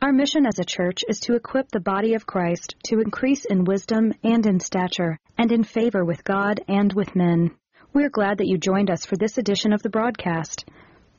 [0.00, 3.64] Our mission as a church is to equip the body of Christ to increase in
[3.64, 7.50] wisdom and in stature, and in favor with God and with men.
[7.92, 10.64] We're glad that you joined us for this edition of the broadcast.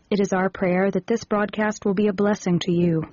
[0.10, 3.04] It is our prayer that this broadcast will be a blessing to you.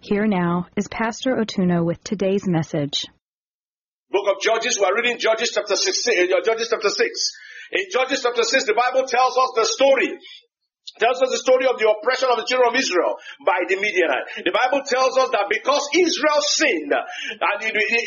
[0.00, 3.04] Here now is Pastor Otuno with today's message.
[4.10, 7.32] Book of Judges, we are reading Judges chapter 6, uh, Judges chapter 6.
[7.70, 10.18] In Judges chapter 6, the Bible tells us the story
[10.98, 14.42] tells us the story of the oppression of the children of Israel by the Midianites.
[14.44, 17.58] The Bible tells us that because Israel sinned, and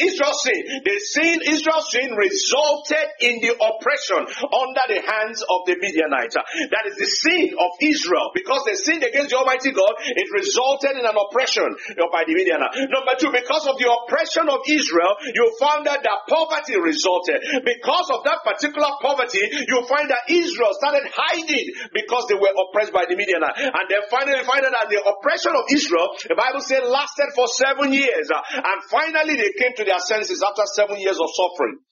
[0.02, 5.77] Israel sinned, the sin, Israel sin resulted in the oppression under the hands of the
[5.77, 6.34] Midianites.
[6.35, 8.32] That is the sin of Israel.
[8.34, 11.70] Because they sinned against the Almighty God, it resulted in an oppression
[12.10, 12.90] by the Midianites.
[12.90, 17.43] Number two, because of the oppression of Israel, you found that that poverty resulted.
[17.62, 22.79] Because of that particular poverty, you find that Israel started hiding because they were oppressed
[22.80, 23.60] oppressed by the Midianites.
[23.60, 27.52] And then finally find out that the oppression of Israel, the Bible said, lasted for
[27.52, 28.32] seven years.
[28.32, 31.84] And finally they came to their senses after seven years of suffering.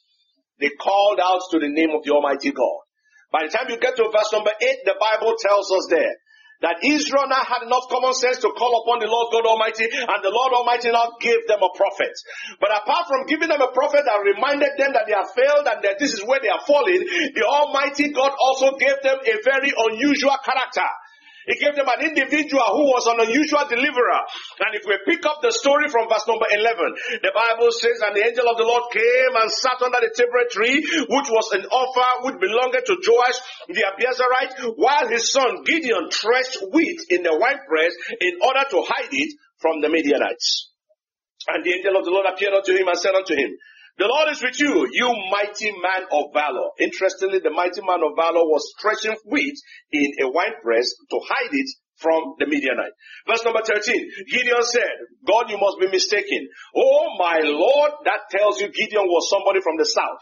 [0.60, 2.80] They called out to the name of the Almighty God.
[3.28, 6.16] By the time you get to verse number eight, the Bible tells us there
[6.62, 10.20] that Israel now had enough common sense to call upon the Lord God Almighty, and
[10.24, 12.14] the Lord Almighty now gave them a prophet.
[12.60, 15.80] But apart from giving them a prophet that reminded them that they have failed and
[15.86, 17.02] that this is where they are falling,
[17.34, 20.88] the Almighty God also gave them a very unusual character.
[21.48, 24.22] He gave them an individual who was an unusual deliverer.
[24.68, 28.12] And if we pick up the story from verse number 11, the Bible says, And
[28.20, 31.64] the angel of the Lord came and sat under the terebinth tree, which was an
[31.72, 33.40] Ophrah which belonged to Joash
[33.72, 39.16] the Abiezrite, while his son Gideon threshed wheat in the winepress in order to hide
[39.16, 39.32] it
[39.64, 40.76] from the Midianites.
[41.48, 43.56] And the angel of the Lord appeared unto him and said unto him,
[43.98, 46.70] the Lord is with you, you mighty man of valor.
[46.80, 49.56] Interestingly, the mighty man of valor was threshing wheat
[49.92, 52.94] in a winepress to hide it from the Midianite.
[53.28, 53.82] Verse number 13.
[54.32, 56.48] Gideon said, God, you must be mistaken.
[56.76, 60.22] Oh my Lord, that tells you Gideon was somebody from the south.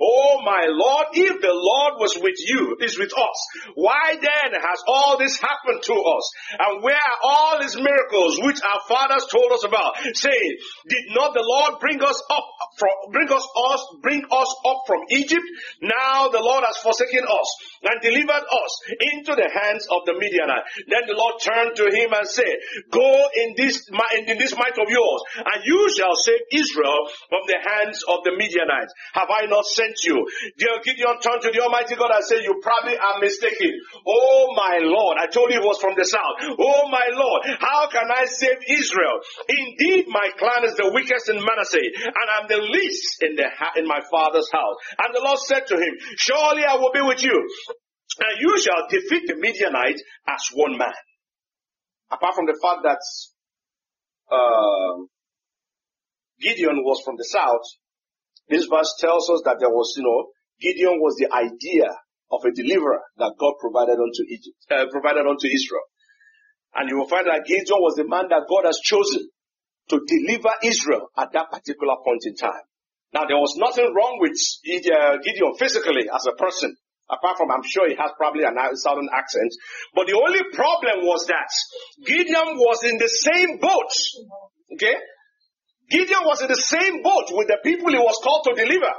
[0.00, 3.38] Oh my Lord, if the Lord was with you, is with us,
[3.74, 6.24] why then has all this happened to us?
[6.58, 10.52] And where are all these miracles which our fathers told us about, saying,
[10.88, 12.46] did not the Lord bring us up
[12.78, 15.44] from, bring us, us, bring us up from Egypt?
[15.82, 17.48] Now the Lord has forsaken us
[17.82, 18.72] and delivered us
[19.12, 20.64] into the hands of the Midianite.
[20.88, 22.56] Then the Lord turned to him and said,
[22.92, 27.58] Go in this, in this might of yours, and you shall save Israel from the
[27.58, 28.92] hands of the Midianites.
[29.14, 30.26] Have I not sent you?
[30.58, 33.72] Dear Gideon turned to the Almighty God and said, You probably are mistaken.
[34.06, 36.36] Oh my Lord, I told you it was from the south.
[36.58, 39.18] Oh my Lord, how can I save Israel?
[39.48, 43.86] Indeed, my clan is the weakest in Manasseh, and I'm the least in the in
[43.86, 44.76] my father's house.
[45.00, 47.36] And the Lord said to him, Surely I will be with you,
[48.18, 50.94] and you shall defeat the Midianites as one man
[52.10, 53.02] apart from the fact that
[54.30, 55.02] uh,
[56.40, 57.64] Gideon was from the south,
[58.48, 60.30] this verse tells us that there was, you know,
[60.60, 61.90] Gideon was the idea
[62.30, 65.86] of a deliverer that God provided unto Egypt, uh, provided unto Israel.
[66.74, 69.28] And you will find that Gideon was the man that God has chosen
[69.88, 72.66] to deliver Israel at that particular point in time.
[73.14, 76.76] Now there was nothing wrong with uh, Gideon physically as a person.
[77.08, 79.52] Apart from, I'm sure he has probably a southern accent.
[79.94, 81.48] But the only problem was that
[82.04, 83.92] Gideon was in the same boat.
[84.74, 84.96] Okay?
[85.88, 88.92] Gideon was in the same boat with the people he was called to deliver.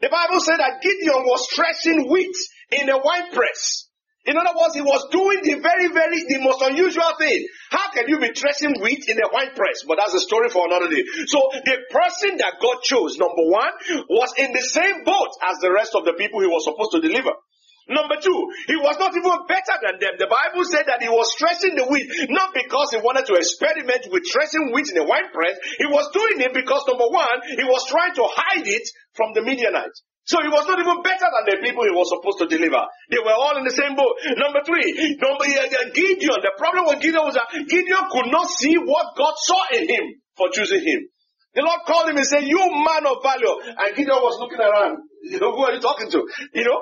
[0.00, 2.34] The Bible said that Gideon was threshing wheat
[2.72, 3.88] in a wine press.
[4.24, 7.44] In other words, he was doing the very, very, the most unusual thing.
[7.70, 9.84] How can you be threshing wheat in a wine press?
[9.86, 11.04] But that's a story for another day.
[11.28, 13.68] So the person that God chose, number one,
[14.08, 17.04] was in the same boat as the rest of the people he was supposed to
[17.04, 17.36] deliver.
[17.84, 20.16] Number two, he was not even better than them.
[20.16, 24.08] The Bible said that he was threshing the wheat, not because he wanted to experiment
[24.08, 25.60] with threshing wheat in a wine press.
[25.76, 29.44] He was doing it because number one, he was trying to hide it from the
[29.44, 30.00] Midianites.
[30.24, 32.80] So he was not even better than the people he was supposed to deliver.
[33.12, 34.16] They were all in the same boat.
[34.40, 36.40] Number three, number uh, Gideon.
[36.40, 40.04] The problem with Gideon was that Gideon could not see what God saw in him
[40.36, 41.12] for choosing him.
[41.52, 45.04] The Lord called him and said, "You man of value." And Gideon was looking around.
[45.38, 46.24] Who are you talking to?
[46.56, 46.80] You know.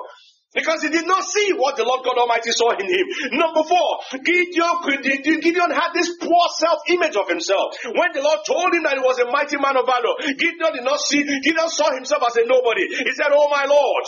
[0.53, 3.05] Because he did not see what the Lord God Almighty saw in him.
[3.33, 3.89] Number four,
[4.21, 7.73] Gideon, Gideon had this poor self-image of himself.
[7.89, 10.85] When the Lord told him that he was a mighty man of valor, Gideon did
[10.85, 12.85] not see, Gideon saw himself as a nobody.
[12.85, 14.05] He said, Oh my Lord,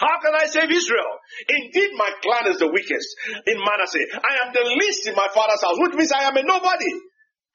[0.00, 1.12] how can I save Israel?
[1.48, 3.08] Indeed, my clan is the weakest
[3.48, 4.04] in Manasseh.
[4.20, 6.92] I am the least in my father's house, which means I am a nobody.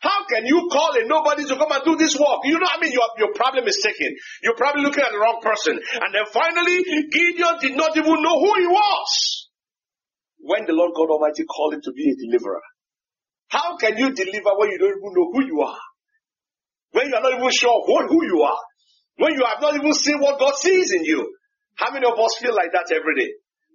[0.01, 2.41] How can you call a nobody to come and do this work?
[2.43, 4.17] You know, what I mean, your, your problem is taken.
[4.41, 5.77] You're probably looking at the wrong person.
[5.77, 6.81] And then finally,
[7.13, 9.49] Gideon did not even know who he was.
[10.41, 12.65] When the Lord God Almighty called him to be a deliverer.
[13.49, 15.79] How can you deliver when you don't even know who you are?
[16.97, 18.61] When you are not even sure what, who you are?
[19.17, 21.29] When you have not even seen what God sees in you?
[21.75, 23.29] How many of us feel like that every day?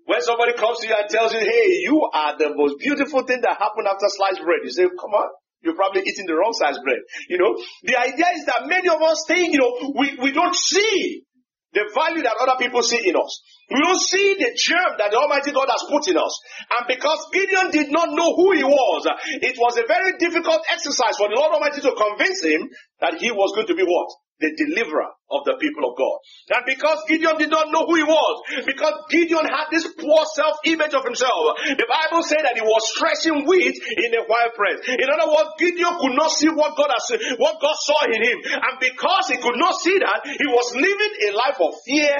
[0.07, 3.41] When somebody comes to you and tells you, hey, you are the most beautiful thing
[3.43, 5.31] that happened after sliced bread, you say, come on,
[5.67, 7.03] you're probably eating the wrong size bread.
[7.29, 10.55] You know, the idea is that many of us think, you know, we, we don't
[10.55, 11.27] see
[11.75, 13.43] the value that other people see in us.
[13.69, 16.33] We don't see the germ that the Almighty God has put in us.
[16.79, 19.11] And because Gideon did not know who he was,
[19.43, 22.71] it was a very difficult exercise for the Lord Almighty to convince him
[23.03, 24.09] that he was going to be what?
[24.39, 26.17] The deliverer of the people of God.
[26.53, 28.35] And because Gideon did not know who he was,
[28.69, 33.49] because Gideon had this poor self-image of himself, the Bible said that he was threshing
[33.49, 34.85] wheat in a wild press.
[34.87, 37.09] In other words, Gideon could not see what God has,
[37.41, 38.39] what God saw in him.
[38.45, 42.15] And because he could not see that, he was living a life of fear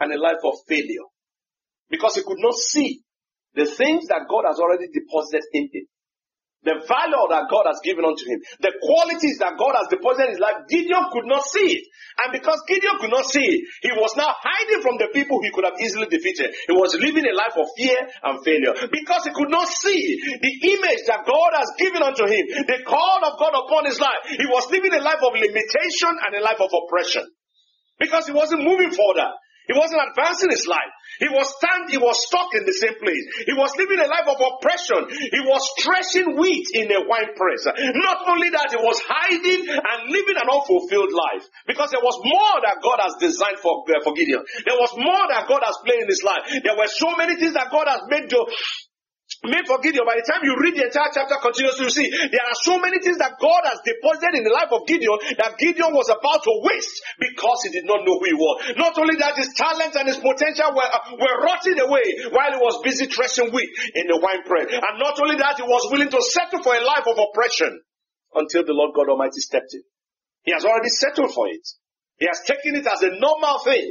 [0.00, 1.06] and a life of failure.
[1.90, 3.04] Because he could not see
[3.54, 5.86] the things that God has already deposited in him.
[6.68, 8.44] The value that God has given unto him.
[8.60, 10.68] The qualities that God has deposited in his life.
[10.68, 11.84] Gideon could not see it.
[12.20, 15.48] And because Gideon could not see it, he was now hiding from the people he
[15.48, 16.52] could have easily defeated.
[16.68, 18.76] He was living a life of fear and failure.
[18.92, 22.44] Because he could not see the image that God has given unto him.
[22.68, 24.28] The call of God upon his life.
[24.28, 27.24] He was living a life of limitation and a life of oppression.
[27.96, 29.32] Because he wasn't moving further.
[29.68, 30.92] He wasn't advancing his life.
[31.20, 33.24] He was stand, he was stuck in the same place.
[33.44, 35.12] He was living a life of oppression.
[35.12, 37.68] He was threshing wheat in a wine press.
[37.68, 41.44] Not only that, he was hiding and living an unfulfilled life.
[41.66, 44.40] Because there was more that God has designed for, uh, for Gideon.
[44.64, 46.48] There was more that God has planned in his life.
[46.64, 48.40] There were so many things that God has made to,
[49.46, 50.02] Made forgive you.
[50.02, 52.98] By the time you read the entire chapter continuously, you see there are so many
[52.98, 56.52] things that God has deposited in the life of Gideon that Gideon was about to
[56.66, 58.74] waste because he did not know who he was.
[58.74, 62.58] Not only that, his talent and his potential were, uh, were rotting away while he
[62.58, 64.74] was busy threshing wheat in the wine press.
[64.74, 67.78] And not only that, he was willing to settle for a life of oppression
[68.34, 69.86] until the Lord God Almighty stepped in.
[70.42, 71.62] He has already settled for it.
[72.18, 73.86] He has taken it as a normal thing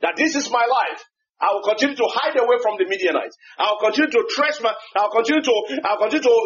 [0.00, 1.04] that this is my life.
[1.40, 3.36] I will continue to hide away from the Midianites.
[3.58, 4.20] I will continue to
[4.62, 5.54] my, I will continue to,
[5.84, 6.36] I will continue to,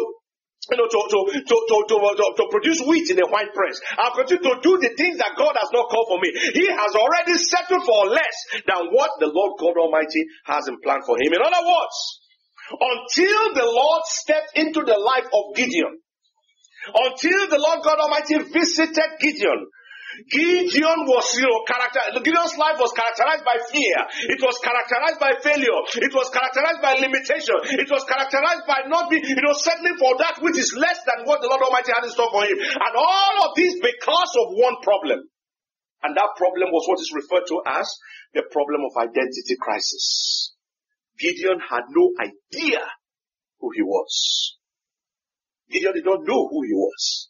[0.71, 3.79] you know, to, to, to, to, to, to, to produce wheat in a wine press.
[3.97, 6.29] I'll continue to do the things that God has not called for me.
[6.53, 11.01] He has already settled for less than what the Lord God Almighty has in plan
[11.07, 11.33] for him.
[11.33, 11.97] In other words,
[12.71, 15.97] until the Lord stepped into the life of Gideon,
[16.93, 19.65] until the Lord God Almighty visited Gideon,
[20.27, 23.97] Gideon was, you know, character, Gideon's life was characterized by fear.
[24.27, 25.79] It was characterized by failure.
[26.03, 27.55] It was characterized by limitation.
[27.79, 31.23] It was characterized by not being, you know, settling for that which is less than
[31.23, 32.59] what the Lord Almighty had in store for him.
[32.59, 35.23] And all of this because of one problem.
[36.03, 37.87] And that problem was what is referred to as
[38.33, 40.55] the problem of identity crisis.
[41.19, 42.81] Gideon had no idea
[43.59, 44.57] who he was.
[45.69, 47.20] Gideon did not know who he was.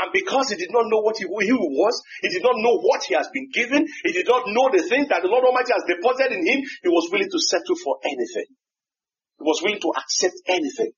[0.00, 2.80] And because he did not know what he, who he was, he did not know
[2.80, 5.76] what he has been given, he did not know the things that the Lord Almighty
[5.76, 8.48] has deposited in him, he was willing to settle for anything.
[9.36, 10.96] He was willing to accept anything.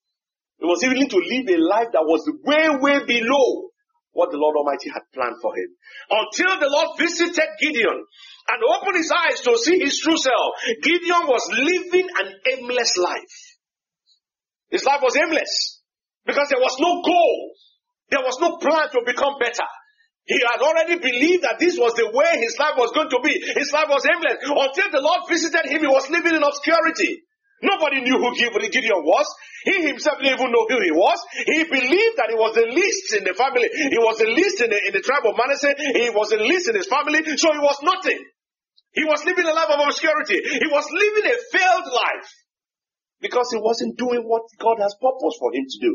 [0.62, 3.74] He was willing to live a life that was way, way below
[4.14, 5.74] what the Lord Almighty had planned for him.
[6.06, 11.26] Until the Lord visited Gideon and opened his eyes to see his true self, Gideon
[11.26, 13.36] was living an aimless life.
[14.70, 15.82] His life was aimless
[16.24, 17.50] because there was no goal.
[18.10, 19.68] There was no plan to become better.
[20.24, 23.34] He had already believed that this was the way his life was going to be.
[23.58, 24.38] His life was aimless.
[24.38, 27.26] Until the Lord visited him, he was living in obscurity.
[27.62, 29.26] Nobody knew who Gideon was.
[29.64, 31.18] He himself didn't even know who he was.
[31.46, 33.70] He believed that he was the least in the family.
[33.70, 35.74] He was the least in the, in the tribe of Manasseh.
[35.78, 37.22] He was the least in his family.
[37.38, 38.18] So he was nothing.
[38.94, 40.42] He was living a life of obscurity.
[40.42, 42.30] He was living a failed life
[43.22, 45.94] because he wasn't doing what God has purposed for him to do.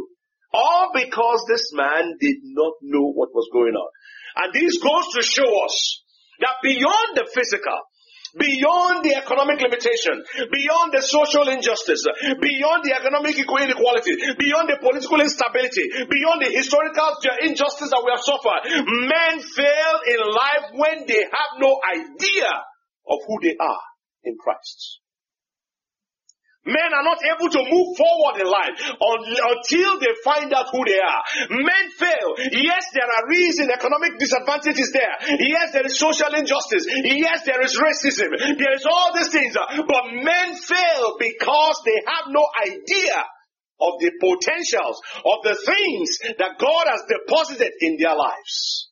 [0.53, 3.89] All because this man did not know what was going on.
[4.37, 6.03] And this goes to show us
[6.39, 7.79] that beyond the physical,
[8.37, 12.05] beyond the economic limitation, beyond the social injustice,
[12.39, 18.21] beyond the economic inequality, beyond the political instability, beyond the historical injustice that we have
[18.21, 18.61] suffered,
[19.09, 22.51] men fail in life when they have no idea
[23.09, 23.83] of who they are
[24.23, 25.01] in Christ.
[26.67, 30.99] Men are not able to move forward in life until they find out who they
[30.99, 31.21] are.
[31.49, 32.35] Men fail.
[32.51, 35.39] Yes, there are reasons, economic disadvantages there.
[35.39, 36.85] Yes, there is social injustice.
[36.91, 38.35] Yes, there is racism.
[38.59, 39.55] There is all these things.
[39.55, 43.15] Uh, but men fail because they have no idea
[43.79, 48.89] of the potentials of the things that God has deposited in their lives.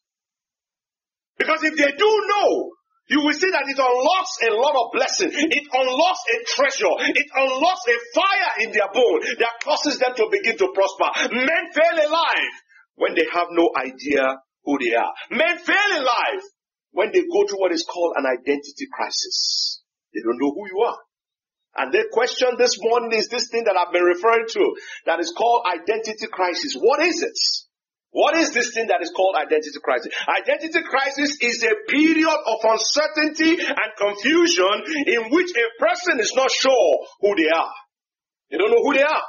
[1.37, 2.71] Because if they do know
[3.07, 5.29] you will see that it unlocks a lot of blessing.
[5.29, 6.95] It unlocks a treasure.
[7.13, 11.29] It unlocks a fire in their bone that causes them to begin to prosper.
[11.35, 12.55] Men fail in life
[12.95, 15.13] when they have no idea who they are.
[15.29, 16.43] Men fail in life
[16.91, 19.83] when they go through what is called an identity crisis.
[20.13, 20.97] They don't know who you are.
[21.77, 25.33] And the question this morning is this thing that I've been referring to that is
[25.37, 26.73] called identity crisis.
[26.79, 27.37] What is it?
[28.15, 30.07] What is this thing that is called identity crisis?
[30.23, 36.47] Identity crisis is a period of uncertainty and confusion in which a person is not
[36.47, 37.75] sure who they are.
[38.49, 39.27] They don't know who they are.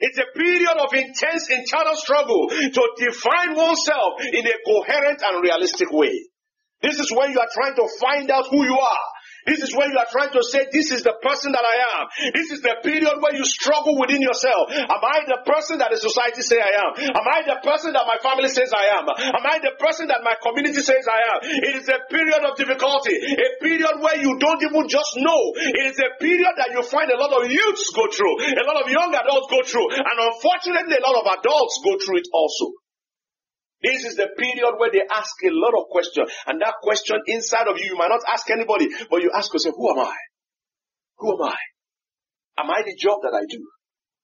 [0.00, 5.92] It's a period of intense internal struggle to define oneself in a coherent and realistic
[5.92, 6.26] way.
[6.82, 9.06] This is when you are trying to find out who you are.
[9.46, 12.04] This is where you are trying to say, this is the person that I am.
[12.34, 14.74] This is the period where you struggle within yourself.
[14.74, 16.90] Am I the person that the society say I am?
[17.14, 19.06] Am I the person that my family says I am?
[19.06, 21.38] Am I the person that my community says I am?
[21.46, 23.14] It is a period of difficulty.
[23.14, 25.42] A period where you don't even just know.
[25.62, 28.34] It is a period that you find a lot of youths go through.
[28.50, 29.88] A lot of young adults go through.
[29.94, 32.85] And unfortunately, a lot of adults go through it also.
[33.82, 36.32] This is the period where they ask a lot of questions.
[36.46, 39.74] And that question inside of you, you might not ask anybody, but you ask yourself,
[39.76, 40.16] who am I?
[41.18, 41.56] Who am I?
[42.58, 43.60] Am I the job that I do?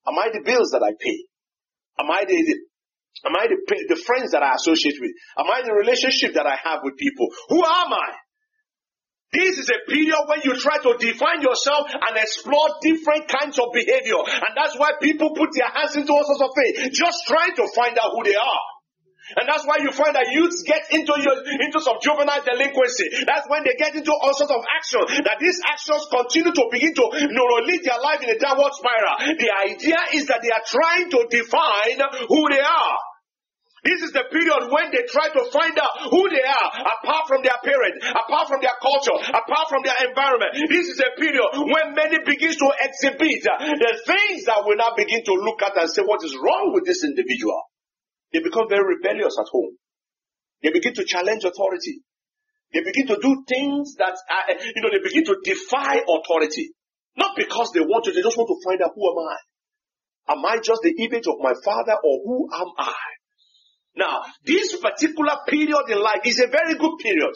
[0.09, 1.18] Am I the bills that I pay?
[2.00, 2.56] Am I the, the
[3.28, 5.12] am I the, the friends that I associate with?
[5.38, 7.28] Am I the relationship that I have with people?
[7.50, 8.11] Who am I?
[9.32, 13.73] This is a period when you try to define yourself and explore different kinds of
[13.73, 14.21] behavior.
[14.28, 17.64] And that's why people put their hands into all sorts of things, just trying to
[17.73, 18.64] find out who they are.
[19.38, 23.07] And that's why you find that youths get into your, into some juvenile delinquency.
[23.23, 25.23] That's when they get into all sorts of action.
[25.25, 29.38] That these actions continue to begin to lead their life in a downward spiral.
[29.38, 31.99] The idea is that they are trying to define
[32.29, 32.99] who they are.
[33.83, 37.43] This is the period when they try to find out who they are apart from
[37.43, 40.55] their parents, apart from their culture, apart from their environment.
[40.71, 45.26] This is a period when many begins to exhibit the things that we now begin
[45.26, 47.59] to look at and say, what is wrong with this individual?
[48.32, 49.76] They become very rebellious at home.
[50.62, 52.00] They begin to challenge authority.
[52.72, 56.72] They begin to do things that, are, you know, they begin to defy authority.
[57.16, 59.36] Not because they want to, they just want to find out who am I?
[60.32, 62.94] Am I just the image of my father or who am I?
[63.96, 67.34] Now, this particular period in life is a very good period.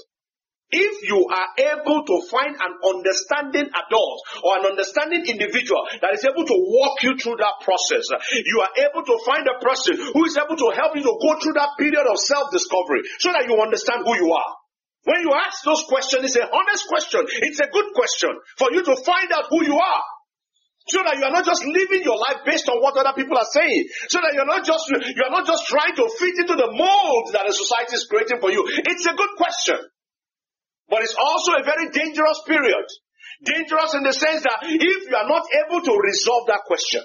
[0.70, 6.26] If you are able to find an understanding adult or an understanding individual that is
[6.26, 10.26] able to walk you through that process, you are able to find a person who
[10.26, 13.54] is able to help you to go through that period of self-discovery so that you
[13.62, 14.50] understand who you are.
[15.06, 17.22] When you ask those questions, it's a honest question.
[17.46, 20.02] It's a good question for you to find out who you are.
[20.90, 23.50] So that you are not just living your life based on what other people are
[23.54, 23.86] saying.
[24.10, 27.46] So that you're not just, you're not just trying to fit into the mold that
[27.46, 28.66] the society is creating for you.
[28.66, 29.78] It's a good question.
[30.88, 32.86] But it's also a very dangerous period.
[33.42, 37.02] Dangerous in the sense that if you are not able to resolve that question,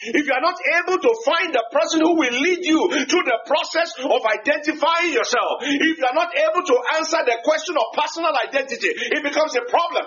[0.00, 3.40] if you are not able to find the person who will lead you through the
[3.50, 8.30] process of identifying yourself, if you are not able to answer the question of personal
[8.30, 10.06] identity, it becomes a problem.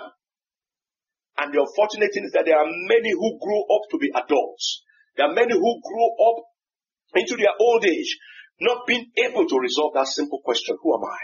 [1.36, 4.82] And the unfortunate thing is that there are many who grow up to be adults.
[5.16, 6.36] There are many who grow up
[7.14, 8.16] into their old age,
[8.60, 11.20] not being able to resolve that simple question, who am I?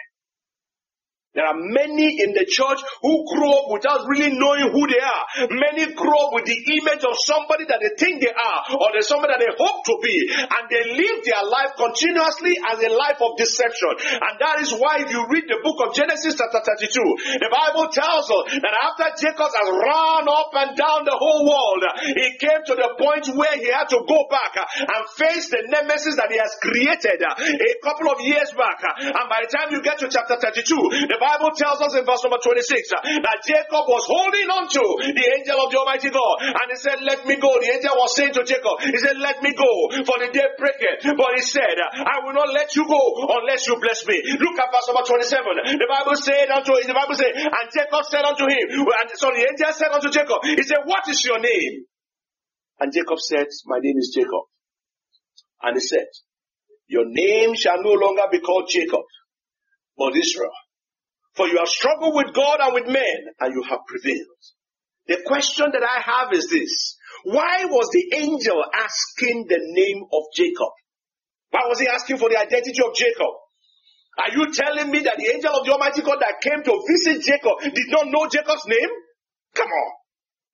[1.39, 5.47] There are many in the church who grow up without really knowing who they are.
[5.55, 9.07] Many grow up with the image of somebody that they think they are or there's
[9.07, 10.35] somebody that they hope to be.
[10.35, 14.19] And they live their life continuously as a life of deception.
[14.19, 17.87] And that is why if you read the book of Genesis chapter 32, the Bible
[17.95, 21.87] tells us that after Jacob has run up and down the whole world,
[22.19, 26.19] he came to the point where he had to go back and face the nemesis
[26.19, 28.83] that he has created a couple of years back.
[28.83, 32.25] And by the time you get to chapter 32, the Bible tells us in verse
[32.25, 36.37] number 26 uh, that Jacob was holding on to the angel of the Almighty God
[36.41, 37.53] and he said, Let me go.
[37.61, 39.73] The angel was saying to Jacob, He said, Let me go
[40.09, 41.05] for the day breaketh.
[41.05, 43.03] But he said, I will not let you go
[43.43, 44.17] unless you bless me.
[44.41, 45.77] Look at verse number 27.
[45.77, 49.45] The Bible said unto the Bible said, and Jacob said unto him, and so the
[49.45, 51.85] angel said unto Jacob, He said, What is your name?
[52.81, 54.47] And Jacob said, My name is Jacob.
[55.63, 56.07] And he said,
[56.87, 59.05] Your name shall no longer be called Jacob,
[59.97, 60.55] but Israel.
[61.39, 64.43] For you have struggled with God and with men, and you have prevailed.
[65.07, 66.99] The question that I have is this.
[67.23, 70.75] Why was the angel asking the name of Jacob?
[71.55, 73.31] Why was he asking for the identity of Jacob?
[74.19, 77.23] Are you telling me that the angel of the Almighty God that came to visit
[77.23, 78.91] Jacob did not know Jacob's name?
[79.55, 79.89] Come on.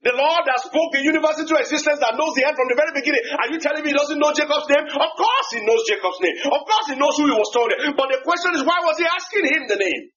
[0.04, 2.92] The Lord that spoke the universe into existence that knows the end from the very
[2.92, 3.24] beginning.
[3.40, 4.84] Are you telling me he doesn't know Jacob's name?
[4.84, 6.36] Of course he knows Jacob's name.
[6.44, 7.72] Of course he knows who he was told.
[7.72, 10.12] But the question is, why was he asking him the name?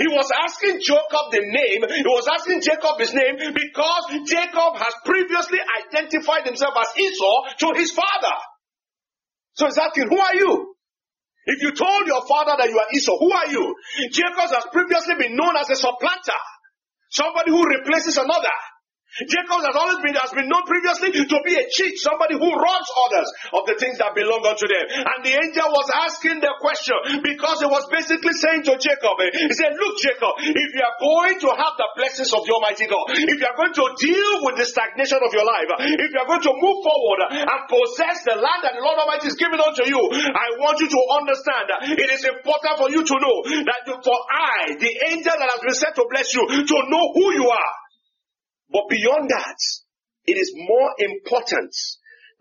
[0.00, 1.84] He was asking Jacob the name.
[1.84, 7.68] He was asking Jacob his name because Jacob has previously identified himself as Esau to
[7.76, 8.36] his father.
[9.60, 10.72] So he's asking, who are you?
[11.44, 13.76] If you told your father that you are Esau, who are you?
[14.08, 16.40] Jacob has previously been known as a supplanter.
[17.10, 18.56] Somebody who replaces another.
[19.26, 22.90] Jacob has always been, has been known previously to be a cheat, somebody who robs
[22.94, 24.86] others of the things that belong unto them.
[24.86, 29.50] And the angel was asking the question because he was basically saying to Jacob, he
[29.58, 33.02] said, look Jacob, if you are going to have the blessings of the Almighty God,
[33.18, 36.30] if you are going to deal with the stagnation of your life, if you are
[36.30, 39.90] going to move forward and possess the land that the Lord Almighty is giving unto
[39.90, 40.00] you,
[40.32, 43.36] I want you to understand that it is important for you to know
[43.66, 47.34] that for I, the angel that has been sent to bless you, to know who
[47.34, 47.72] you are.
[48.72, 49.58] But beyond that,
[50.26, 51.74] it is more important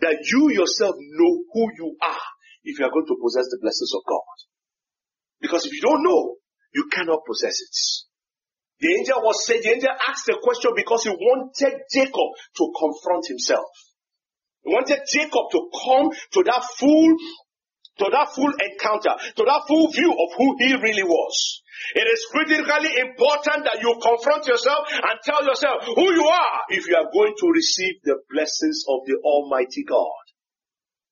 [0.02, 2.28] that you yourself know who you are
[2.64, 4.36] if you are going to possess the blessings of God.
[5.42, 6.36] Because if you don't know,
[6.74, 7.78] you cannot possess it.
[8.80, 13.28] The angel was saying, the angel asked the question because he wanted Jacob to confront
[13.28, 13.68] himself.
[14.64, 17.16] He wanted Jacob to come to that full,
[18.00, 21.62] to that full encounter, to that full view of who he really was.
[21.96, 26.88] It is critically important that you confront yourself and tell yourself who you are if
[26.88, 30.24] you are going to receive the blessings of the Almighty God.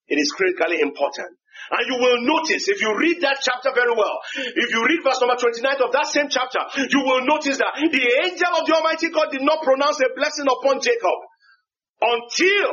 [0.07, 1.35] It is critically important.
[1.71, 5.19] And you will notice, if you read that chapter very well, if you read verse
[5.19, 9.09] number 29 of that same chapter, you will notice that the angel of the Almighty
[9.09, 11.17] God did not pronounce a blessing upon Jacob
[11.99, 12.71] until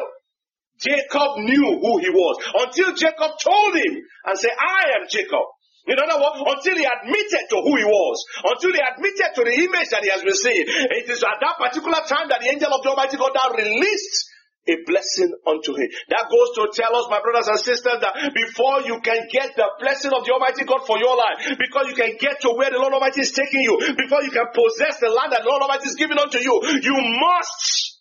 [0.79, 2.35] Jacob knew who he was.
[2.55, 3.95] Until Jacob told him
[4.27, 5.47] and said, I am Jacob.
[5.85, 9.53] In other words, until he admitted to who he was, until he admitted to the
[9.69, 12.81] image that he has seeing, it is at that particular time that the angel of
[12.81, 14.33] the Almighty God now released
[14.65, 15.89] a blessing unto him.
[16.09, 19.69] That goes to tell us, my brothers and sisters, that before you can get the
[19.77, 22.81] blessing of the Almighty God for your life, because you can get to where the
[22.81, 25.93] Lord Almighty is taking you, before you can possess the land that the Lord Almighty
[25.93, 28.01] is giving unto you, you must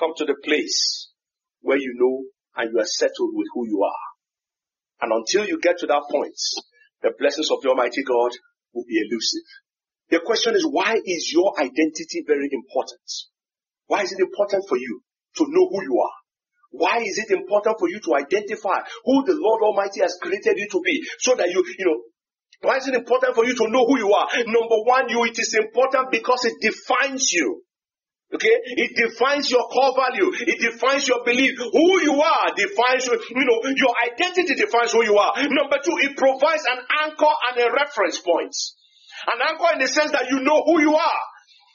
[0.00, 1.03] come to the place
[1.64, 4.04] where you know and you are settled with who you are.
[5.00, 6.36] And until you get to that point,
[7.02, 8.30] the blessings of the Almighty God
[8.72, 9.48] will be elusive.
[10.10, 13.08] The question is, why is your identity very important?
[13.88, 15.00] Why is it important for you
[15.36, 16.16] to know who you are?
[16.70, 20.68] Why is it important for you to identify who the Lord Almighty has created you
[20.68, 22.00] to be so that you, you know,
[22.60, 24.28] why is it important for you to know who you are?
[24.46, 27.62] Number one, you, it is important because it defines you.
[28.34, 28.56] Okay?
[28.82, 30.32] It defines your core value.
[30.34, 31.54] It defines your belief.
[31.58, 35.32] Who you are defines, you know, your identity defines who you are.
[35.38, 38.54] Number two, it provides an anchor and a reference point.
[39.30, 41.22] An anchor in the sense that you know who you are.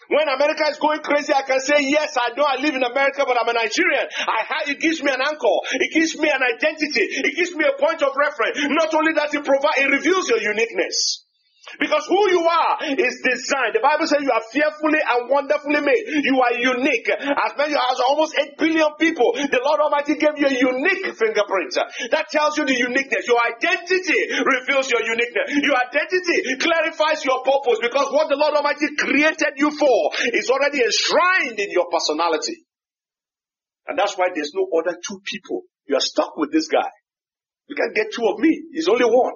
[0.09, 3.23] When America is going crazy, I can say, yes, I know I live in America,
[3.27, 4.09] but I'm a Nigerian.
[4.27, 5.57] I it gives me an anchor.
[5.73, 7.05] It gives me an identity.
[7.29, 8.57] It gives me a point of reference.
[8.73, 11.28] Not only that, it provides, it reveals your uniqueness.
[11.77, 13.77] Because who you are is designed.
[13.77, 16.03] The Bible says you are fearfully and wonderfully made.
[16.25, 17.05] You are unique.
[17.13, 21.77] As many as almost 8 billion people, the Lord Almighty gave you a unique fingerprint.
[22.10, 23.29] That tells you the uniqueness.
[23.29, 25.53] Your identity reveals your uniqueness.
[25.62, 29.99] Your identity clarifies your purpose because what the Lord Almighty created you for
[30.34, 32.65] is already enshrined in your personality.
[33.88, 35.63] And that's why there's no other two people.
[35.86, 36.89] You are stuck with this guy.
[37.67, 38.69] You can't get two of me.
[38.73, 39.34] He's only one.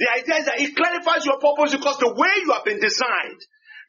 [0.00, 3.40] The idea is that it clarifies your purpose because the way you have been designed,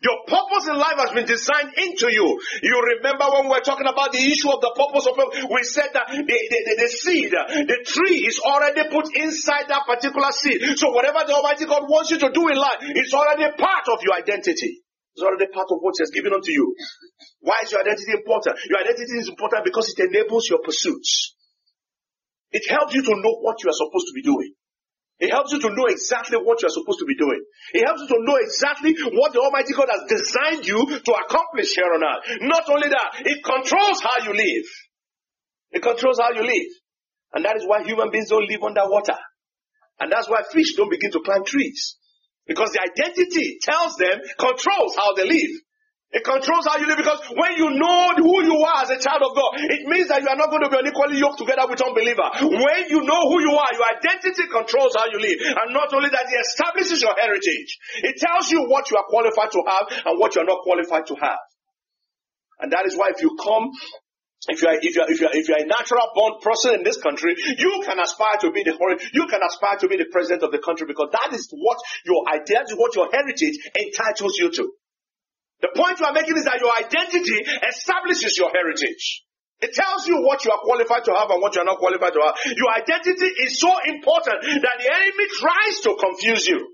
[0.04, 2.36] your purpose in life has been designed into you.
[2.60, 5.64] You remember when we were talking about the issue of the purpose of life, we
[5.64, 10.36] said that the, the, the, the, seed, the tree is already put inside that particular
[10.36, 10.60] seed.
[10.76, 14.04] So whatever the Almighty God wants you to do in life, it's already part of
[14.04, 14.84] your identity.
[15.16, 16.76] It's already part of what He has given unto you.
[17.40, 18.60] Why is your identity important?
[18.68, 21.40] Your identity is important because it enables your pursuits.
[22.52, 24.60] It helps you to know what you are supposed to be doing.
[25.22, 27.46] It helps you to know exactly what you're supposed to be doing.
[27.74, 31.78] It helps you to know exactly what the Almighty God has designed you to accomplish
[31.78, 32.42] here on earth.
[32.42, 34.66] Not only that, it controls how you live.
[35.72, 36.72] It controls how you live.
[37.34, 39.18] And that is why human beings don't live underwater.
[40.00, 41.98] And that's why fish don't begin to climb trees.
[42.48, 45.54] Because the identity tells them, controls how they live.
[46.12, 49.24] It controls how you live because when you know who you are as a child
[49.24, 51.80] of God, it means that you are not going to be unequally yoked together with
[51.80, 52.28] unbeliever.
[52.52, 55.40] When you know who you are, your identity controls how you live.
[55.56, 57.80] And not only that, it establishes your heritage.
[58.04, 61.08] It tells you what you are qualified to have and what you are not qualified
[61.08, 61.40] to have.
[62.60, 63.72] And that is why if you come
[64.50, 66.42] if you are if you are if you are if you are a natural born
[66.42, 68.74] person in this country, you can aspire to be the
[69.14, 72.26] you can aspire to be the president of the country because that is what your
[72.28, 74.74] identity, what your heritage entitles you to.
[75.62, 77.38] The point you are making is that your identity
[77.70, 79.24] establishes your heritage.
[79.62, 82.14] It tells you what you are qualified to have and what you are not qualified
[82.14, 82.36] to have.
[82.58, 86.66] Your identity is so important that the enemy tries to confuse you.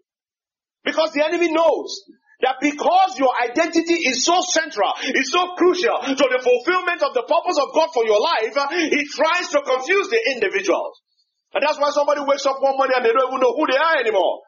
[0.88, 2.08] Because the enemy knows
[2.40, 7.28] that because your identity is so central, is so crucial to the fulfillment of the
[7.28, 11.02] purpose of God for your life, he tries to confuse the individuals.
[11.54, 13.76] And that's why somebody wakes up one morning and they don't even know who they
[13.76, 14.48] are anymore.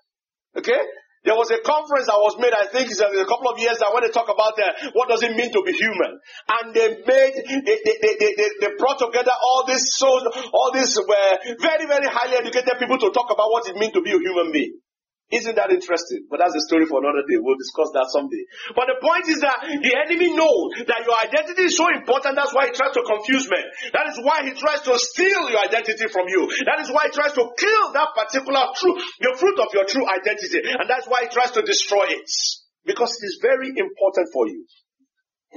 [0.55, 0.79] Okay?
[1.27, 4.07] There was a conference that was made, I think, a couple of years that when
[4.07, 6.15] they talk about uh, what does it mean to be human,
[6.47, 7.33] and they made,
[7.67, 10.23] they, they, they, they, they brought together all these, souls,
[10.55, 14.01] all these were very, very highly educated people to talk about what it means to
[14.01, 14.79] be a human being.
[15.29, 16.25] Isn't that interesting?
[16.25, 17.37] But that's a story for another day.
[17.37, 18.49] We'll discuss that someday.
[18.73, 22.33] But the point is that the enemy knows that your identity is so important.
[22.33, 23.61] That's why he tries to confuse men.
[23.93, 26.49] That is why he tries to steal your identity from you.
[26.65, 30.05] That is why he tries to kill that particular truth, the fruit of your true
[30.09, 30.65] identity.
[30.65, 32.29] And that's why he tries to destroy it.
[32.89, 34.65] Because it is very important for you.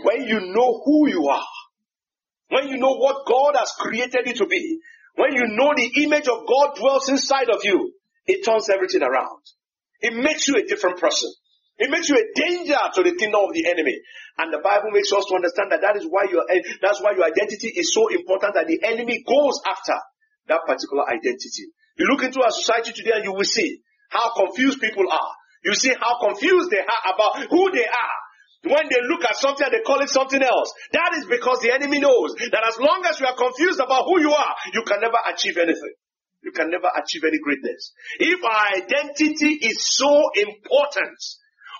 [0.04, 1.48] When you know who you are,
[2.52, 4.84] when you know what God has created you to be,
[5.16, 9.40] when you know the image of God dwells inside of you, it turns everything around.
[10.02, 11.30] It makes you a different person.
[11.78, 13.96] It makes you a danger to the kingdom of the enemy.
[14.38, 17.12] And the Bible makes us to understand that that is why your, eh, that's why
[17.14, 19.96] your identity is so important that the enemy goes after
[20.48, 21.70] that particular identity.
[21.96, 25.32] You look into our society today and you will see how confused people are.
[25.64, 28.16] You see how confused they are about who they are.
[28.62, 30.72] When they look at something and they call it something else.
[30.92, 34.20] That is because the enemy knows that as long as you are confused about who
[34.20, 35.94] you are, you can never achieve anything
[36.42, 37.92] you can never achieve any greatness.
[38.18, 41.18] If our identity is so important,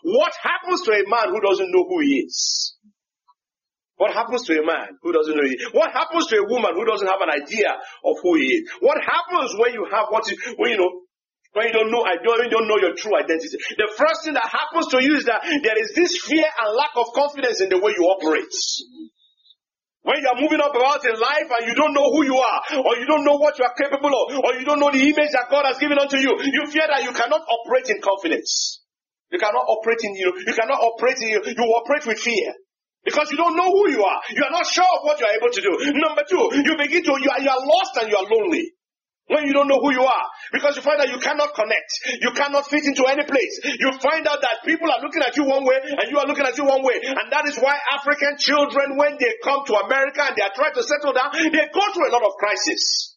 [0.03, 2.75] what happens to a man who doesn't know who he is?
[3.97, 5.47] What happens to a man who doesn't know?
[5.47, 8.71] He, what happens to a woman who doesn't have an idea of who he is?
[8.81, 10.91] What happens when you have what you, when you know,
[11.53, 13.59] when you don't know, I don't, you don't know your true identity?
[13.79, 16.97] The first thing that happens to you is that there is this fear and lack
[16.97, 18.51] of confidence in the way you operate.
[20.03, 22.61] When you are moving up about in life and you don't know who you are,
[22.75, 25.31] or you don't know what you are capable of, or you don't know the image
[25.31, 28.83] that God has given unto you, you fear that you cannot operate in confidence.
[29.31, 30.35] You cannot operate in you.
[30.45, 31.41] You cannot operate in you.
[31.47, 32.53] You operate with fear.
[33.05, 34.21] Because you don't know who you are.
[34.31, 35.73] You are not sure of what you are able to do.
[35.95, 38.75] Number two, you begin to, you are, you are lost and you are lonely.
[39.29, 40.27] When you don't know who you are.
[40.53, 41.91] Because you find that you cannot connect.
[42.21, 43.55] You cannot fit into any place.
[43.79, 46.45] You find out that people are looking at you one way and you are looking
[46.45, 46.99] at you one way.
[47.01, 50.75] And that is why African children, when they come to America and they are trying
[50.75, 53.17] to settle down, they go through a lot of crisis.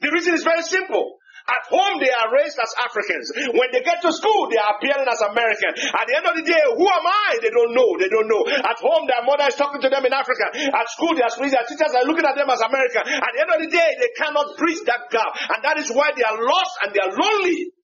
[0.00, 1.18] The reason is very simple.
[1.44, 3.52] At home, they are raised as Africans.
[3.52, 5.76] When they get to school, they are appearing as American.
[5.92, 7.36] At the end of the day, who am I?
[7.44, 7.90] They don't know.
[8.00, 8.48] They don't know.
[8.48, 10.56] At home, their mother is talking to them in Africa.
[10.72, 13.04] At school, their their teachers are looking at them as American.
[13.04, 15.36] At the end of the day, they cannot bridge that gap.
[15.52, 17.76] And that is why they are lost and they are lonely.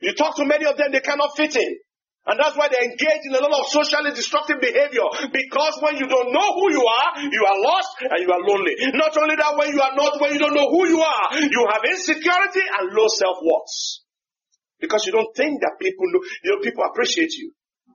[0.00, 1.72] You talk to many of them, they cannot fit in.
[2.24, 5.04] And that's why they engage in a lot of socially destructive behavior.
[5.28, 8.72] Because when you don't know who you are, you are lost and you are lonely.
[8.96, 11.68] Not only that, when you are not, when you don't know who you are, you
[11.68, 13.76] have insecurity and low self-worth.
[14.80, 17.52] Because you don't think that people know, you know, people appreciate you.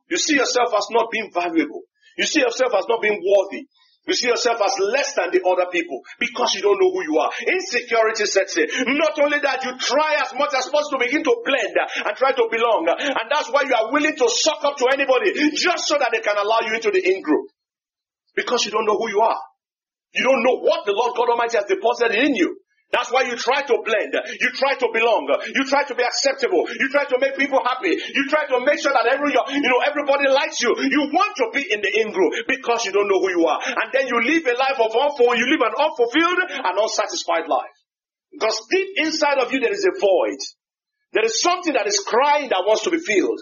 [0.09, 1.81] You see yourself as not being valuable.
[2.17, 3.65] You see yourself as not being worthy.
[4.07, 7.19] You see yourself as less than the other people because you don't know who you
[7.19, 7.29] are.
[7.45, 8.67] Insecurity sets in.
[8.97, 12.31] Not only that, you try as much as possible to begin to blend and try
[12.31, 12.89] to belong.
[12.89, 16.21] And that's why you are willing to suck up to anybody just so that they
[16.21, 17.51] can allow you into the in group.
[18.35, 19.41] Because you don't know who you are.
[20.13, 22.57] You don't know what the Lord God Almighty has deposited in you.
[22.89, 24.17] That's why you try to blend.
[24.17, 25.29] You try to belong.
[25.53, 26.65] You try to be acceptable.
[26.73, 27.93] You try to make people happy.
[27.93, 30.73] You try to make sure that every, you know, everybody likes you.
[30.73, 33.61] You want to be in the in group because you don't know who you are.
[33.61, 37.77] And then you live a life of unfulfilled, you live an unfulfilled and unsatisfied life.
[38.33, 40.41] Because deep inside of you there is a void.
[41.13, 43.39] There is something that is crying that wants to be filled.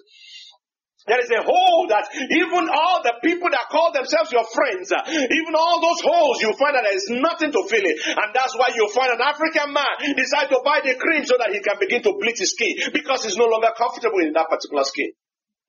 [1.08, 5.08] There is a hole that even all the people that call themselves your friends, uh,
[5.08, 7.98] even all those holes, you find that there is nothing to fill it.
[8.12, 9.88] And that's why you find an African man
[10.20, 13.24] decide to buy the cream so that he can begin to bleach his skin because
[13.24, 15.16] he's no longer comfortable in that particular skin.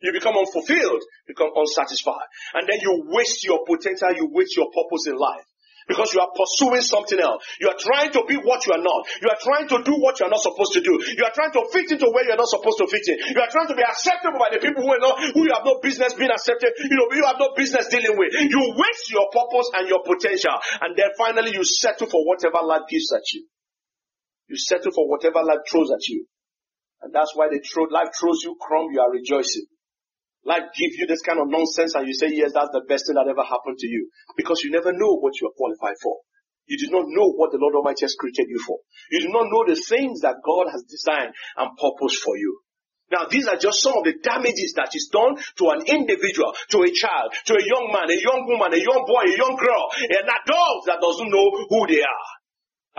[0.03, 2.27] You become unfulfilled, become unsatisfied.
[2.55, 5.47] And then you waste your potential, you waste your purpose in life.
[5.89, 7.41] Because you are pursuing something else.
[7.59, 9.09] You are trying to be what you are not.
[9.25, 10.93] You are trying to do what you are not supposed to do.
[11.17, 13.17] You are trying to fit into where you are not supposed to fit in.
[13.33, 15.65] You are trying to be acceptable by the people who are not, who you have
[15.65, 16.77] no business being accepted.
[16.77, 18.37] You know, you have no business dealing with.
[18.37, 20.61] You waste your purpose and your potential.
[20.85, 23.49] And then finally you settle for whatever life gives at you.
[24.53, 26.29] You settle for whatever life throws at you.
[27.01, 29.65] And that's why they throw, life throws you crumb, you are rejoicing.
[30.49, 33.21] Life give you this kind of nonsense and you say, yes, that's the best thing
[33.21, 34.09] that ever happened to you.
[34.37, 36.25] Because you never know what you are qualified for.
[36.65, 38.81] You do not know what the Lord Almighty has created you for.
[39.13, 42.61] You do not know the things that God has designed and purposed for you.
[43.11, 46.85] Now these are just some of the damages that is done to an individual, to
[46.85, 49.85] a child, to a young man, a young woman, a young boy, a young girl,
[50.13, 52.29] an adult that doesn't know who they are.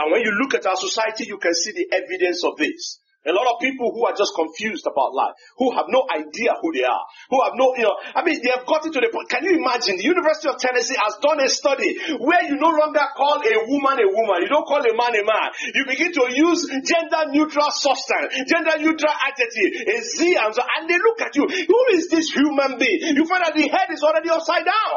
[0.02, 2.98] And when you look at our society, you can see the evidence of this.
[3.28, 6.72] A lot of people who are just confused about life, who have no idea who
[6.72, 9.28] they are, who have no, you know, I mean, they have gotten to the point.
[9.28, 10.00] Can you imagine?
[10.00, 14.00] The University of Tennessee has done a study where you no longer call a woman
[14.00, 15.48] a woman, you don't call a man a man.
[15.76, 20.88] You begin to use gender neutral substance, gender neutral adjective, a Z, and so, and
[20.88, 21.44] they look at you.
[21.44, 23.20] Who is this human being?
[23.20, 24.96] You find that the head is already upside down.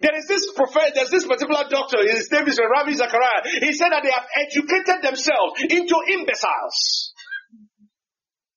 [0.00, 3.44] There is this prophet, there's this particular doctor, his name is Ravi Zachariah.
[3.60, 7.12] He said that they have educated themselves into imbeciles.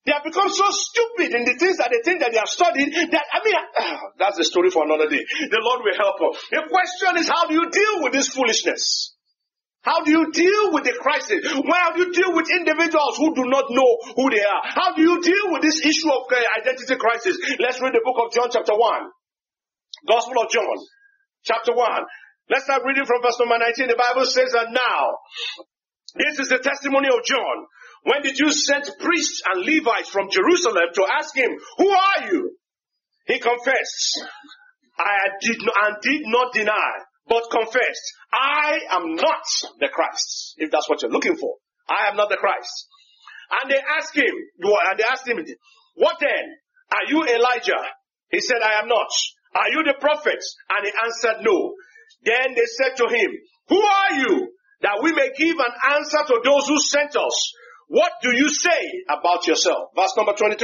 [0.08, 2.92] They have become so stupid in the things that they think that they have studied
[3.12, 3.56] that, I mean,
[4.20, 5.20] that's the story for another day.
[5.52, 6.44] The Lord will help us.
[6.52, 9.16] The question is, how do you deal with this foolishness?
[9.84, 11.44] How do you deal with the crisis?
[11.44, 14.64] How do you deal with individuals who do not know who they are?
[14.64, 17.36] How do you deal with this issue of uh, identity crisis?
[17.60, 18.80] Let's read the book of John chapter 1.
[20.08, 20.80] Gospel of John
[21.44, 21.88] chapter 1.
[22.50, 23.88] Let's start reading from verse number 19.
[23.88, 25.02] The Bible says that now,
[26.16, 27.68] this is the testimony of John.
[28.04, 32.58] When the Jews sent priests and Levites from Jerusalem to ask him, who are you?
[33.28, 34.28] He confessed,
[35.00, 36.92] I did not, and did not deny,
[37.28, 39.46] but confessed, I am not
[39.80, 40.56] the Christ.
[40.58, 41.56] If that's what you're looking for.
[41.90, 42.88] I am not the Christ.
[43.62, 45.38] And they asked him, and they asked him,
[45.96, 46.58] what then?
[46.92, 47.84] Are you Elijah?
[48.30, 49.10] He said, I am not.
[49.56, 50.56] Are you the prophets?
[50.70, 51.76] And he answered, No.
[52.24, 53.32] Then they said to him,
[53.70, 54.54] Who are you?
[54.82, 57.54] That we may give an answer to those who sent us.
[57.88, 59.90] What do you say about yourself?
[59.96, 60.58] Verse number 23.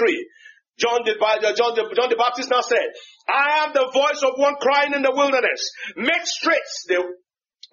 [0.79, 2.87] John the, uh, John, the, John the Baptist now said,
[3.27, 5.71] I am the voice of one crying in the wilderness.
[5.95, 7.03] Make straight the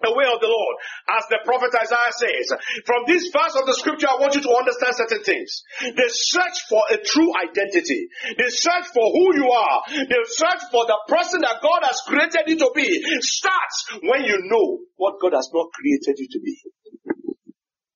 [0.01, 0.75] the way of the Lord.
[1.09, 2.45] As the prophet Isaiah says,
[2.85, 5.65] from this verse of the scripture, I want you to understand certain things.
[5.81, 8.05] The search for a true identity,
[8.37, 12.45] the search for who you are, the search for the person that God has created
[12.45, 12.85] you to be
[13.25, 16.55] starts when you know what God has not created you to be.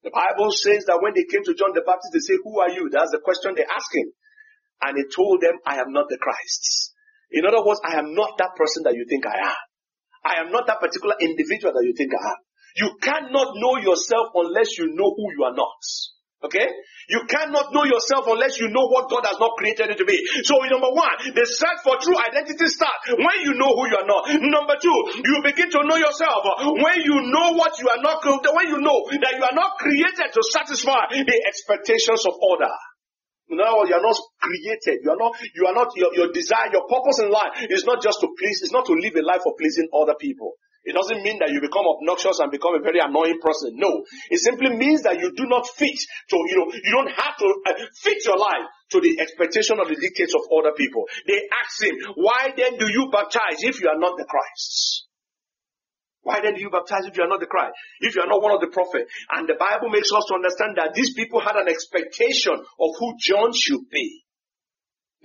[0.02, 2.74] The Bible says that when they came to John the Baptist, they say, who are
[2.74, 2.90] you?
[2.90, 4.10] That's the question they asked him.
[4.82, 6.98] And he told them, I am not the Christ.
[7.30, 9.62] In other words, I am not that person that you think I am.
[10.24, 12.40] I am not that particular individual that you think I am.
[12.78, 15.82] You cannot know yourself unless you know who you are not.
[16.44, 16.66] Okay?
[17.10, 20.18] You cannot know yourself unless you know what God has not created you to be.
[20.42, 24.10] So number one, the search for true identity starts when you know who you are
[24.10, 24.26] not.
[24.42, 28.68] Number two, you begin to know yourself when you know what you are not, when
[28.74, 32.74] you know that you are not created to satisfy the expectations of order.
[33.52, 35.04] In other words, you are not created.
[35.04, 38.02] You are not, you are not, your, your desire, your purpose in life is not
[38.02, 40.56] just to please, it's not to live a life of pleasing other people.
[40.84, 43.78] It doesn't mean that you become obnoxious and become a very annoying person.
[43.78, 44.02] No.
[44.32, 46.00] It simply means that you do not fit
[46.32, 49.88] to, you know, you don't have to uh, fit your life to the expectation of
[49.90, 51.06] the dictates of other people.
[51.28, 55.11] They ask him, why then do you baptize if you are not the Christ?
[56.22, 57.74] Why then do you baptize if you are not the Christ?
[58.00, 59.10] If you are not one of the prophets?
[59.32, 63.18] And the Bible makes us to understand that these people had an expectation of who
[63.18, 64.22] John should be.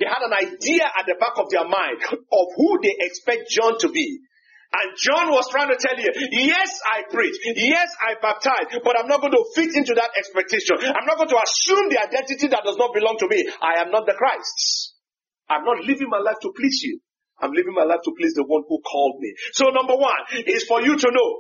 [0.01, 3.77] They had an idea at the back of their mind of who they expect John
[3.81, 4.21] to be.
[4.73, 7.37] And John was trying to tell you, yes, I preach.
[7.57, 8.77] Yes, I baptize.
[8.85, 10.77] But I'm not going to fit into that expectation.
[10.81, 13.49] I'm not going to assume the identity that does not belong to me.
[13.63, 14.97] I am not the Christ.
[15.49, 17.01] I'm not living my life to please you.
[17.41, 19.35] I'm living my life to please the one who called me.
[19.53, 21.31] So number one is for you to know.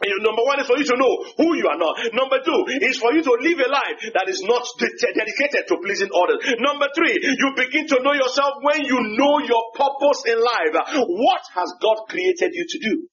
[0.00, 1.92] Number one is for you to know who you are not.
[2.16, 6.08] Number two is for you to live a life that is not dedicated to pleasing
[6.08, 6.40] others.
[6.56, 10.72] Number three, you begin to know yourself when you know your purpose in life.
[11.04, 13.08] What has God created you to do?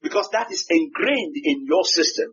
[0.00, 2.32] Because that is ingrained in your system.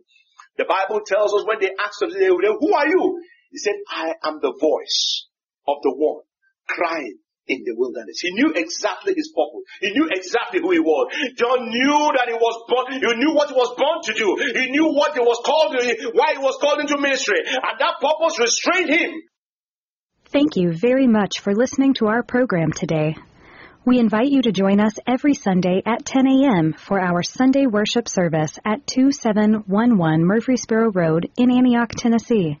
[0.56, 3.20] The Bible tells us when they asked him, who are you?
[3.50, 5.28] He said, I am the voice
[5.68, 6.24] of the one
[6.66, 8.20] crying in the wilderness.
[8.20, 9.66] He knew exactly his purpose.
[9.80, 11.12] He knew exactly who he was.
[11.36, 14.36] John knew that he was born, he knew what he was born to do.
[14.58, 15.74] He knew what he was called,
[16.14, 17.38] why he was called into ministry.
[17.44, 19.22] And that purpose restrained him.
[20.26, 23.16] Thank you very much for listening to our program today.
[23.84, 26.72] We invite you to join us every Sunday at 10 a.m.
[26.72, 32.60] for our Sunday worship service at 2711 Murfreesboro Road in Antioch, Tennessee.